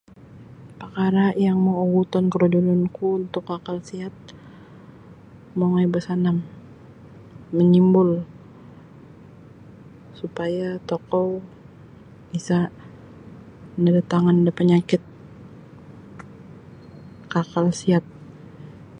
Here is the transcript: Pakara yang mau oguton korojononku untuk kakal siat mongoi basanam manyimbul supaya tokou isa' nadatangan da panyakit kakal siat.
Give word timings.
Pakara 0.79 1.25
yang 1.45 1.57
mau 1.65 1.77
oguton 1.85 2.25
korojononku 2.31 3.05
untuk 3.21 3.43
kakal 3.51 3.77
siat 3.89 4.13
mongoi 5.57 5.85
basanam 5.93 6.37
manyimbul 7.55 8.09
supaya 10.19 10.67
tokou 10.89 11.29
isa' 12.37 12.73
nadatangan 13.83 14.37
da 14.45 14.51
panyakit 14.59 15.01
kakal 17.33 17.65
siat. 17.81 18.03